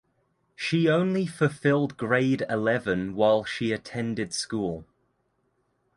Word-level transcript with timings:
She 0.55 0.89
only 0.89 1.27
fulfilled 1.27 1.95
grade 1.95 2.43
eleven 2.49 3.13
while 3.13 3.43
she 3.43 3.71
attended 3.71 4.33
school. 4.33 4.83